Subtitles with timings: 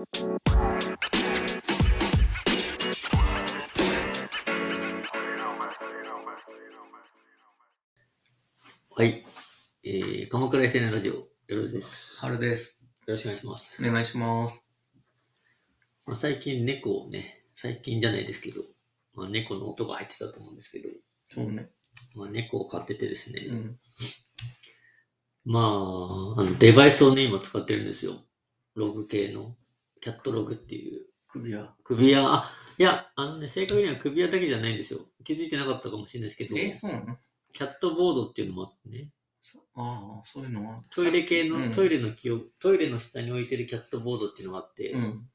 [0.00, 0.06] は
[9.04, 9.26] い。
[9.84, 12.14] えー、鎌倉 SN ラジオ、よろずです。
[12.14, 12.86] よ春です。
[13.06, 13.86] ろしくお願いします。
[13.86, 14.72] お願いします。
[16.06, 18.62] まあ、最近猫をね、最近じゃないですけど、
[19.12, 20.88] まあ、猫の音が入ってたと思うんですけど、
[21.28, 21.68] そうね。
[22.16, 23.78] まあ、猫を飼っててですね、うん。
[25.44, 28.14] まあ、あのデバイスをね、今使ってるんですよ。
[28.74, 29.56] ログ系の、
[30.00, 31.06] キャットログっていう。
[31.28, 31.74] 首輪。
[31.84, 35.00] 首輪、あ、いや、あのね、正確には首輪だけじゃないんですよ。
[35.24, 37.18] 気づいてなかったかもしれないですけど、え、そうなの？
[37.52, 39.10] キャットボードっていうのもあってね、
[39.40, 40.82] そああ、そういうのは。
[40.90, 45.28] トイレ系の、うんトイレの気を、トイレの下に置いてるキャットボードっていうのがあって、うん。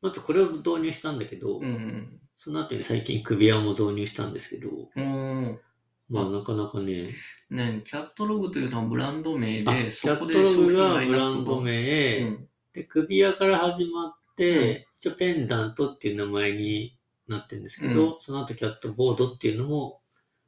[0.00, 2.20] まずこれを導入したんだけど、うんうん。
[2.38, 5.60] その後に最近首輪も導入したんですけど、うん。
[6.08, 7.08] まあなかなかね、
[7.50, 11.60] ねキャットログというのはブランド名あで、キャットそこで商品ラインブランド。
[11.60, 12.47] 名、うん。
[12.78, 20.00] で、首輪から始まって、一応ペンダントっていう名前になってるんですけど、その後キャットボードっていうのも、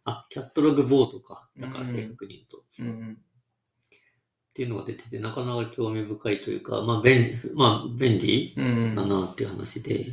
[0.05, 1.49] あ、キャットログボードか。
[1.59, 2.65] だから正確に言うと。
[2.79, 3.19] うん。
[3.19, 8.95] っていうのが出てて、なかなか興味深いというか、まあ便利、まあ便利うん。
[8.95, 10.05] だなっていう話で、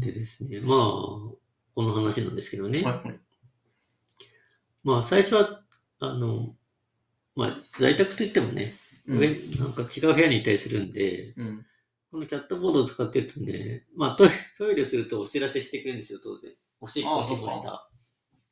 [0.00, 1.38] でですね、まあ、こ
[1.76, 2.82] の話なんですけどね。
[2.82, 3.20] はいはい。
[4.82, 5.62] まあ最初は、
[6.00, 6.56] あの、
[7.36, 8.74] まあ在宅といってもね、
[9.08, 9.28] うん上、
[9.58, 11.66] なんか違う部屋にいたりするんで、うん。
[12.10, 16.52] このキャットボードを使ってるとね、まあトイトイレするとお知らせしてくれるんですよ、当然。
[16.80, 17.90] おしっこしましあた。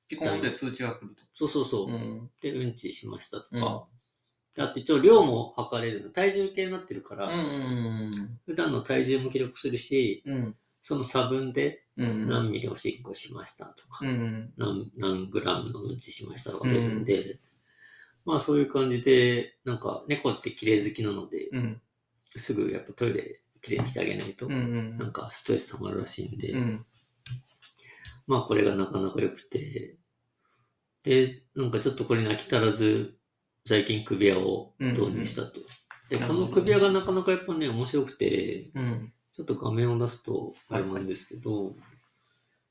[0.08, 1.22] 基本で通知が来ると。
[1.34, 1.86] そうそうそう。
[1.88, 2.30] うん。
[2.40, 3.86] で、うんちしましたとうんか。
[4.54, 6.10] であと一応量も測れるの。
[6.10, 8.38] 体重計になってるから、うん。
[8.46, 10.56] 普段の体重も記録するし、うん。
[10.82, 12.28] その差分でうん。
[12.28, 14.52] 何ミリおしっこしましたとか、うん。
[14.56, 17.38] 何何グラムのうんちしましたとか出るんで、
[18.26, 21.80] まあそういう感じで、なんか猫って綺麗好きなので、うん。
[22.34, 24.98] すぐやっぱトイレ綺麗にしてあげないと、うん。
[24.98, 26.84] なんかストレス溜まるらしいんで、うん。
[28.26, 29.96] まあこれがなかなか良くて、
[31.04, 33.16] で、なんかちょっとこれに飽き足らず、
[33.64, 35.60] 最近首輪を導入したと。
[36.10, 39.12] で、この首輪がなかなかやっぱね、面白くて、うん。
[39.30, 41.74] ちょっと画面を出すとあれなんですけど、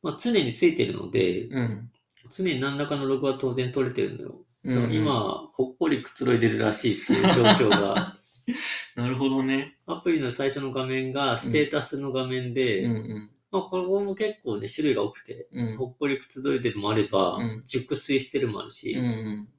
[0.02, 1.92] まあ常についてるので、うん。
[2.30, 4.42] 常に何らかのログは当然取れてるのよ。
[4.66, 8.18] 今、ほっこりくつろいでるらしいっていう状況が、
[8.96, 9.78] なるほどね。
[9.86, 13.30] アプリの最初の画面がステータスの画面で、うんうん。
[13.52, 15.78] まあここも結構ね、種類が多くて、うん。
[15.78, 19.50] ほっこりくつろいでるもあれば、うん熟睡してるもあるし、うん。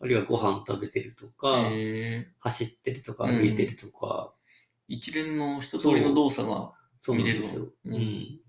[0.00, 4.32] あるいはご飯食べてるとか、えー、走ってるとか、うん歩いてるとか、
[4.88, 7.68] 一連の一通りの動作がそうなんですよ。
[7.84, 8.40] 見れるわうん。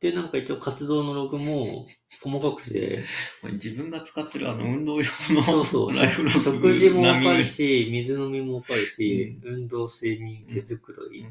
[0.00, 1.86] で、なんか一応活動のログも
[2.22, 3.02] 細かくて、
[3.54, 11.28] 自分が使ってるあの運動用のそうそう、ライフログ食事もわかるし、水飲みもわかるし、運動、睡眠、毛づくろい、にっ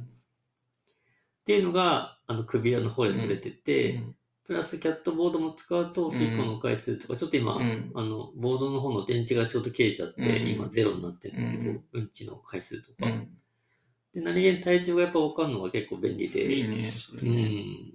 [1.45, 4.15] ていうのが、あの首輪の方で取れてて、うん。
[4.45, 7.91] プラスキャットボードも使うと、おしっこの回数とか、ちょっと今、うん。
[7.95, 10.47] あの、ボードの方の電池がちょうど切れちゃって、うん。
[10.49, 13.07] 今ゼロになってるんだけど、ううんん、ちの回数とか。
[13.07, 13.29] うん。
[14.13, 17.31] で、何気に体重がやっぱ分かるのが結構便利で、いいね、それうね。
[17.31, 17.93] ん、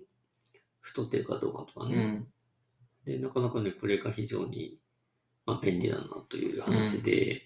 [0.83, 1.97] 太ってるかどうかとかね。
[1.97, 2.27] うん。
[3.07, 4.79] で、なかなかね、これが非常に、
[5.47, 7.43] まあ、便利だなという話で、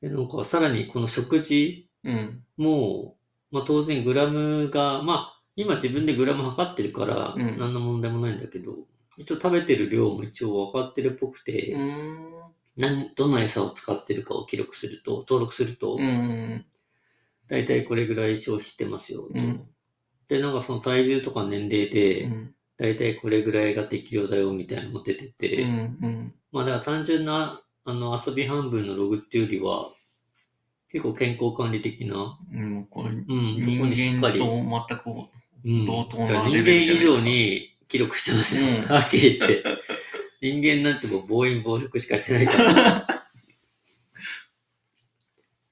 [0.00, 2.44] で、なんかさらにこの食事うん。
[2.56, 3.16] も、
[3.50, 8.76] まあ当然グラムが、まあ今自分でグラム測ってるからうん何の問題もないんだけど、
[9.16, 12.42] 一応食べてる量も一応分かってるっぽくて、うん。
[12.76, 16.66] 何どの餌を使ってるかを記録すると、登録すると、うん。
[17.46, 19.34] だいたいこれぐらい消費してますよと。
[20.30, 20.36] うん。
[20.36, 22.28] で、なんかその体重とか年齢で、
[22.76, 26.34] だいたいこれぐらいが適量だよみたいなのも出てて、うん。
[26.52, 29.90] まあだから単純なあの遊び半分のログっていうよりは、
[30.90, 32.86] 結構健康管理的な、うん。
[32.86, 35.28] これ、うん、ここにし人っかり、間と全く、
[35.64, 39.64] うん、同等なレ間以ベルじゃないですか上に記録してますよ、うんはっきり言って。
[40.40, 43.06] 人間なんてもう暴飲暴食しかしてないから、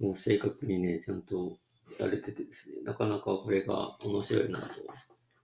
[0.00, 1.58] もう正確にね、ちゃんと
[2.04, 4.66] やれててですね、なかなかこれが面白いなと。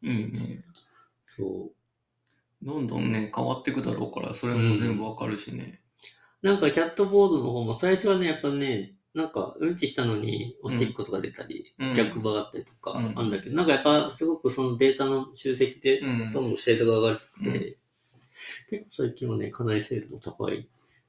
[0.03, 0.65] いいね。
[1.27, 2.67] そう。
[2.67, 5.81] どんどんね、変わっていくだろうから、それも全部わかるしね。
[6.43, 16.33] なんかキャットボードの方も最初はね、やっぱね、なんかうんちしたのにおしっことか出たり、うん逆場があったりとかうんあるんだけど、なんかやっぱすごくそのデータの集積でうん。
[16.33, 17.77] どんどん精度が上がってきて、うん
[18.71, 20.67] 結構最近はね、かなり精度も高いっ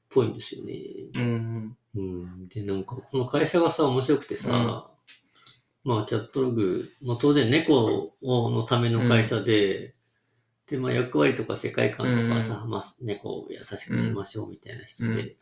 [0.08, 0.74] ぽいんですよね。
[1.16, 1.76] うん。
[1.94, 2.48] うん。
[2.48, 4.90] で、なんかこの会社がさ、面白くてさ、
[5.84, 9.94] まあキャットログ、まあ当然猫をのための会社で、
[10.66, 15.36] で、まあ役割とか世界観とかさ、まあ猫を優しくしましょうみたいな人で、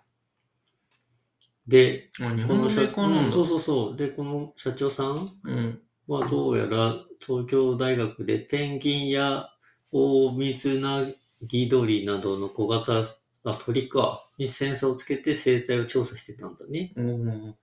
[1.67, 3.27] で、この社本のメーカーなんだ。
[3.27, 3.97] うんそうそうそう。
[3.97, 5.83] で、この社長さんうん。
[6.07, 9.51] はどうやら東京大学でペンギンや
[9.93, 11.05] オオミズナ
[11.49, 13.05] ギドリなどの小型
[13.45, 16.93] あ鳥かにセンサーをつけて生態を調査してたんだね。
[16.97, 17.55] おー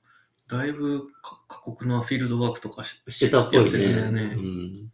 [0.47, 3.83] だいぶか過酷なフィールドワークとかししてたっぽいね。
[3.83, 4.92] よねうん。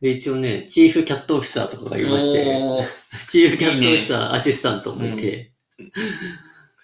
[0.00, 2.86] で、一応ね、チーフキャットオフィサーとかがいまして、
[3.28, 5.52] チーフキャットオフィサー、アシスタントもいて、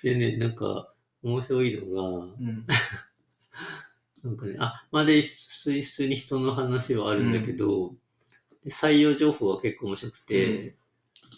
[0.02, 0.92] でね、なんか、
[1.22, 2.66] 面白いのが、うん。
[4.25, 7.94] なんかね、あ、まで、普通に人の話はあるんだけど、
[8.64, 10.75] で採用情報が結構面白くて、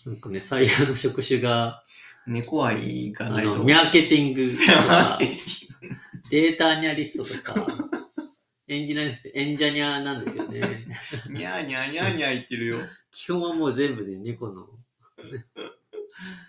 [0.06, 1.82] なんかね、採用の職種が、
[2.26, 3.56] 猫愛があないと。
[3.56, 5.19] の、ミャーケティングとか、
[6.31, 7.67] データアニャリストとか、
[8.69, 10.87] エンジニアじゃなくてエンジニアなんですよね。
[11.31, 12.78] にゃーにゃーにゃーにゃー言ってるよ。
[13.12, 14.67] 基本はもう全部で猫の、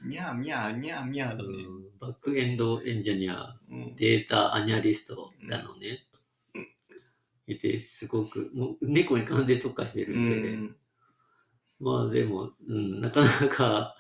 [0.06, 1.44] にゃーにゃーにゃーにゃーだね。
[1.44, 3.96] うんバックエンドエンジニア、うん。
[3.96, 6.04] データアニャリストなのね。
[7.48, 10.76] いて、すごく、もう猫に完全に特化してるうんで、ん。
[11.80, 13.96] まあでも、うん、なかなか、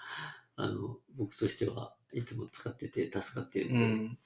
[0.55, 4.17] あの、僕としてはいつも使ってて助かってるんで、うん。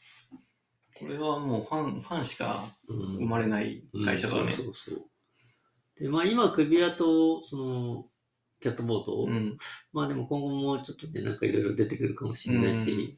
[1.01, 4.49] これはもうファン、ファンしかうん生まれない会社だねうん。
[4.49, 4.99] そうそうそう。
[5.99, 8.05] で、まあ今、クビアと、その、
[8.61, 9.57] キャットボート、うん。
[9.91, 13.17] まあでも今後もちょっとね、なんかいろいろ出てくるかもしれないし、うん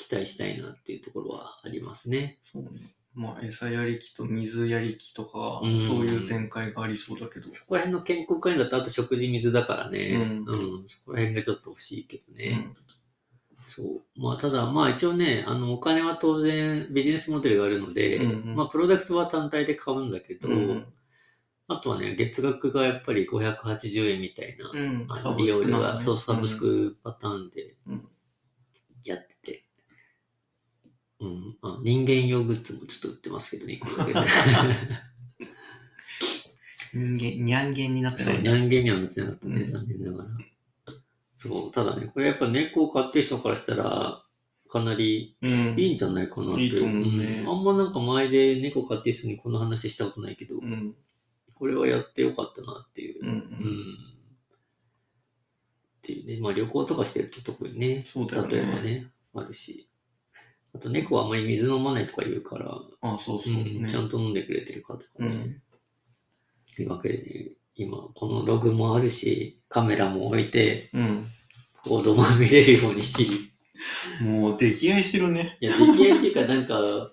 [0.00, 2.38] 期待したいなっていうところはありますね。
[2.42, 2.94] そうね。
[3.12, 7.50] まあ、餌やり機と水やり機とか、うんそういう展開がありそうだけど。
[7.50, 12.54] そこら辺の健康管理だとあと食事水だからね、ううん、そこら辺がちょっと欲しいけどうね。
[12.54, 12.72] ん。
[13.70, 14.20] そう。
[14.20, 20.84] まあ、ただ、まあ一応ね、あの、お金は当然ビジネスモデルがあるので、うんうんまあ、プロダクトは単体で買うんだけど、うん。
[21.68, 25.06] あとはね、月額がやっぱり580円みたいな、うん。
[25.08, 26.58] あの利用料が、ねそう、サブス。
[26.58, 28.08] クパターンでうん
[29.04, 29.64] やってて、
[31.20, 34.28] うん、あ人間用グッズもちょっと売ってますけどね、これだけ
[36.98, 38.42] 人間、にゃんげんになってそう、ない。
[38.42, 40.30] 人間にはなってなかったね、うん残念ながら。
[41.40, 44.22] そう、ただね、これやっぱ猫を飼ってる人からしたら、
[44.68, 45.50] かなりうん。
[45.80, 46.62] いいんじゃないかなって。
[46.62, 50.94] いいと思うねんあんまなんか前で猫飼ってる人にこの話したことないけど、うん。
[51.54, 53.22] これはやってよかったなっていう。
[53.22, 53.40] うんうん
[55.98, 58.56] っていうね、まあ旅行とかしてると特にね、そうだよね。
[58.56, 59.88] 例えばね、あるし。
[60.74, 63.54] あと猫はあんまり水飲まないとか言うから、あ、そうそう。
[63.54, 65.26] うんねちゃんと飲んでくれてるかとかね。
[65.26, 65.62] うん。
[66.74, 71.26] というわけでね、今このログもあるし、カメラも置いて、うん。
[71.82, 73.52] 報道も見れるようにし、
[74.20, 75.56] もう出来合いしてるね。
[75.60, 77.12] いや、出来合いっていうかなんか、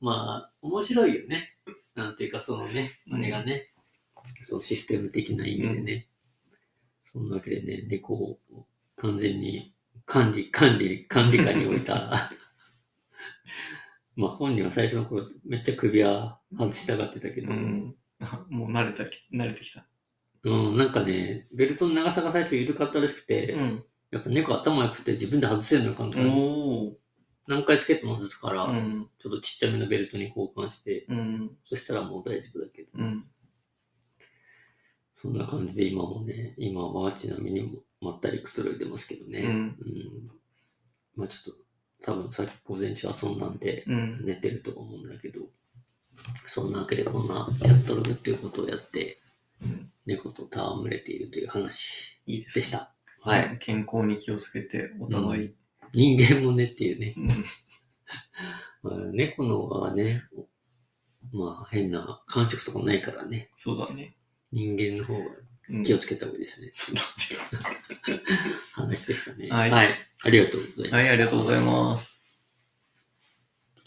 [0.00, 1.56] まあ、面白いよね。
[1.94, 3.72] なんていうか、そのね、あれがね、
[4.42, 6.06] そう、システム的な意味でね。
[7.12, 8.38] そんなわけでね、猫を
[8.96, 9.74] 完全に
[10.06, 12.30] 管理、管理、管理下に置いた。
[14.16, 17.96] まあ本人は最初の頃めっちゃ首輪外したがってたけど、うん。
[18.20, 19.86] あ もう慣れたき、慣れてきた。
[20.44, 23.84] うん、なんかね、ベルトの長さが最初緩かったらしくて、うん。
[24.10, 26.96] やっぱ猫頭良くて自分で外せるのよ、簡単に。
[27.46, 29.10] 何回つけても外すから、うん。
[29.18, 31.56] ちょっとちっちゃめのベルトに交換して、うん。
[31.64, 33.24] そしたらもう大丈夫だけど、うん。
[35.14, 39.40] そんな感じで今もね、今はちなみにもまったりくつろいでますけどね。
[39.40, 40.30] うんうん
[41.16, 41.60] まあちょっと、
[42.02, 44.24] 多分さっき午前中遊んだんで、うん。
[44.24, 45.40] 寝てると思うんだけど、
[46.46, 49.20] そんなわけでこんなやっとるっていうことをやって、
[49.62, 52.94] うん猫と戯れているという話いいでした。
[53.20, 53.58] はい。。
[53.58, 55.54] 健康に気をつけて、お互い。
[55.92, 57.14] 人間もねっていうね。
[57.16, 57.28] うん。
[58.82, 60.22] まあ、猫の方がね、
[61.32, 63.50] まあ変な感触とかないからね。
[63.56, 64.16] そうだね。
[64.50, 65.26] 人間の方が
[65.70, 66.70] うん気をつけた方がいいですね。
[66.72, 68.20] そうだね。
[68.72, 69.48] 話でしたね。
[69.50, 69.94] はいはい。
[70.22, 70.94] ありがとうございます。
[70.94, 72.17] はい、ありがとうございます。